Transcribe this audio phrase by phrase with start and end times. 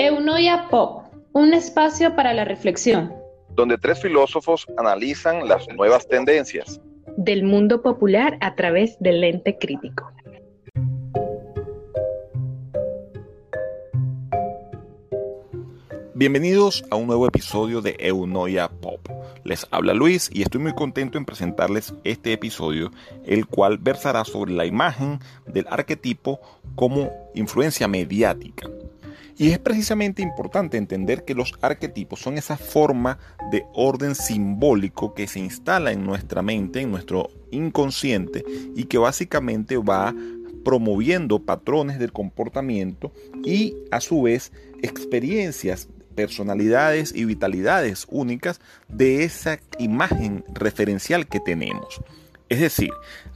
[0.00, 3.12] Eunoia Pop, un espacio para la reflexión.
[3.56, 6.80] Donde tres filósofos analizan las nuevas tendencias.
[7.16, 10.08] Del mundo popular a través del lente crítico.
[16.14, 19.00] Bienvenidos a un nuevo episodio de Eunoia Pop.
[19.42, 22.92] Les habla Luis y estoy muy contento en presentarles este episodio,
[23.24, 25.18] el cual versará sobre la imagen
[25.48, 26.38] del arquetipo
[26.76, 28.68] como influencia mediática.
[29.38, 33.18] Y es precisamente importante entender que los arquetipos son esa forma
[33.52, 39.76] de orden simbólico que se instala en nuestra mente, en nuestro inconsciente, y que básicamente
[39.76, 40.12] va
[40.64, 43.12] promoviendo patrones del comportamiento
[43.44, 52.00] y a su vez experiencias personalidades y vitalidades únicas de esa imagen referencial que tenemos.
[52.48, 52.90] Es decir,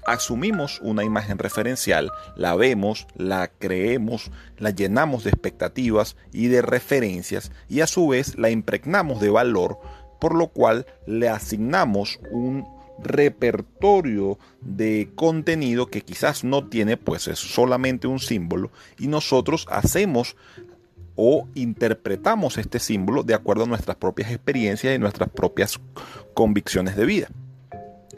[0.06, 7.52] asumimos una imagen referencial, la vemos, la creemos, la llenamos de expectativas y de referencias
[7.68, 9.78] y a su vez la impregnamos de valor,
[10.18, 12.66] por lo cual le asignamos un
[13.02, 20.36] repertorio de contenido que quizás no tiene, pues es solamente un símbolo y nosotros hacemos
[21.16, 25.78] o interpretamos este símbolo de acuerdo a nuestras propias experiencias y nuestras propias
[26.32, 27.28] convicciones de vida.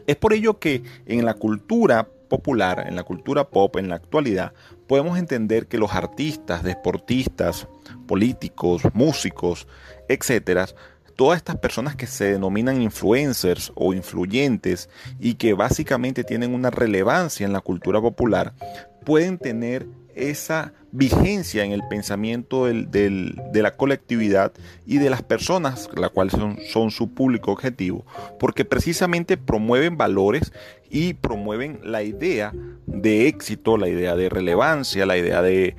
[0.07, 4.53] Es por ello que en la cultura popular, en la cultura pop, en la actualidad,
[4.87, 7.69] podemos entender que los artistas, deportistas,
[8.07, 9.67] políticos, músicos,
[10.09, 10.67] etcétera,
[11.17, 14.89] todas estas personas que se denominan influencers o influyentes
[15.21, 18.53] y que básicamente tienen una relevancia en la cultura popular,
[19.05, 19.87] pueden tener
[20.17, 24.53] esa vigencia en el pensamiento de la colectividad
[24.87, 28.07] y de las personas, la cual son, su público objetivo,
[28.39, 30.53] porque precisamente promueven valores
[30.91, 32.53] y promueven la idea
[32.87, 35.75] de éxito, la idea de relevancia, la idea de,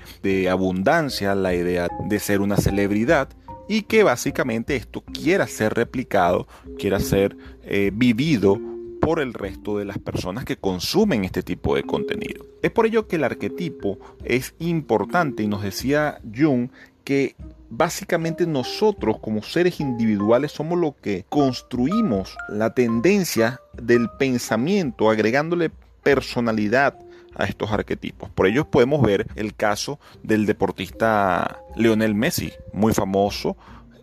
[0.50, 3.30] abundancia, la idea de ser una celebridad
[3.70, 8.60] y que básicamente esto quiera ser replicado, quiera ser eh, vivido
[9.06, 12.44] por el resto de las personas que consumen este tipo de contenido.
[12.64, 16.70] Es por ello que el arquetipo es importante y nos decía Jung
[17.04, 17.36] que
[17.70, 25.70] básicamente nosotros como seres individuales somos los que construimos la tendencia del pensamiento agregándole
[26.02, 26.98] personalidad
[27.36, 28.32] a estos arquetipos.
[28.32, 33.56] Por ello podemos ver el caso del deportista Leonel Messi, muy famoso,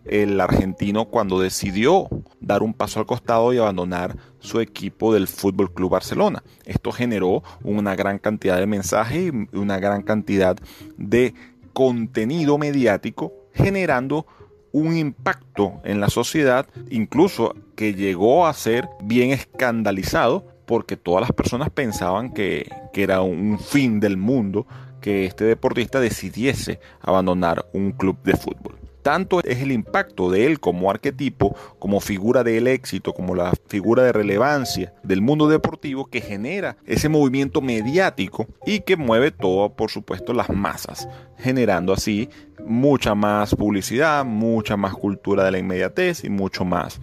[0.05, 2.07] el argentino cuando decidió
[2.43, 6.43] dar un paso al costado y abandonar su equipo del Fútbol Club Barcelona.
[6.65, 10.57] Esto generó una gran cantidad de mensajes y una gran cantidad
[10.97, 11.33] de
[11.73, 14.27] contenido mediático generando
[14.71, 21.31] un impacto en la sociedad, incluso que llegó a ser bien escandalizado porque todas las
[21.31, 24.65] personas pensaban que, que era un fin del mundo
[24.99, 28.82] que este deportista decidiese abandonar un club de fútbol.
[29.03, 34.03] Tanto es el impacto de él como arquetipo, como figura del éxito, como la figura
[34.03, 39.91] de relevancia del mundo deportivo que genera ese movimiento mediático y que mueve todo, por
[39.91, 42.29] supuesto, las masas, generando así
[42.65, 47.01] mucha más publicidad, mucha más cultura de la inmediatez y mucho más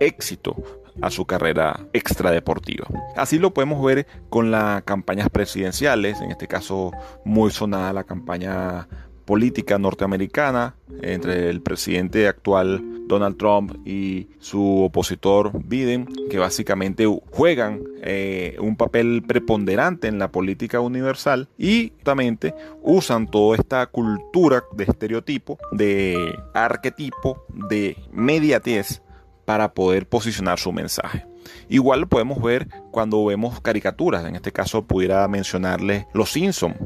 [0.00, 0.56] éxito
[1.00, 2.86] a su carrera extradeportiva.
[3.16, 6.92] Así lo podemos ver con las campañas presidenciales, en este caso
[7.24, 8.88] muy sonada la campaña
[9.26, 17.82] política norteamericana entre el presidente actual Donald Trump y su opositor Biden, que básicamente juegan
[18.02, 24.84] eh, un papel preponderante en la política universal y justamente usan toda esta cultura de
[24.84, 29.02] estereotipo, de arquetipo, de mediatez
[29.44, 31.26] para poder posicionar su mensaje.
[31.68, 36.76] Igual lo podemos ver cuando vemos caricaturas, en este caso pudiera mencionarles Los Simpsons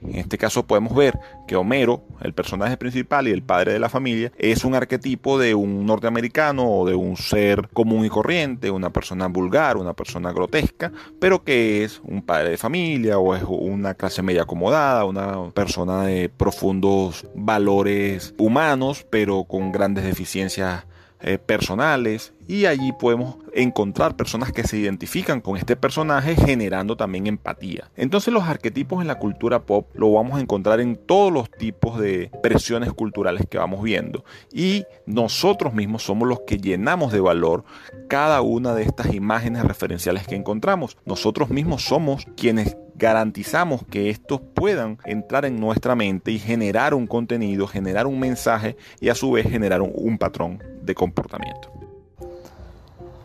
[0.00, 3.88] en este caso podemos ver que Homero, el personaje principal y el padre de la
[3.88, 8.90] familia, es un arquetipo de un norteamericano o de un ser común y corriente, una
[8.90, 13.94] persona vulgar, una persona grotesca, pero que es un padre de familia o es una
[13.94, 20.84] clase media acomodada, una persona de profundos valores humanos, pero con grandes deficiencias
[21.20, 27.26] eh, personales y allí podemos encontrar personas que se identifican con este personaje generando también
[27.26, 27.90] empatía.
[27.96, 31.98] Entonces los arquetipos en la cultura pop lo vamos a encontrar en todos los tipos
[31.98, 37.64] de presiones culturales que vamos viendo y nosotros mismos somos los que llenamos de valor
[38.08, 40.96] cada una de estas imágenes referenciales que encontramos.
[41.04, 47.06] Nosotros mismos somos quienes garantizamos que estos puedan entrar en nuestra mente y generar un
[47.06, 51.70] contenido, generar un mensaje y a su vez generar un, patrón de comportamiento.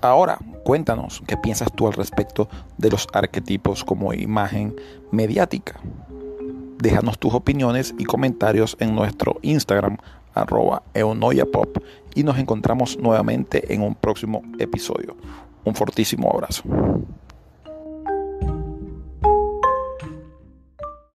[0.01, 4.75] Ahora, cuéntanos qué piensas tú al respecto de los arquetipos como imagen
[5.11, 5.79] mediática.
[6.77, 9.97] Déjanos tus opiniones y comentarios en nuestro Instagram
[10.33, 11.77] arroba eunoyapop
[12.15, 15.15] y nos encontramos nuevamente en un próximo episodio.
[15.63, 16.63] Un fortísimo abrazo.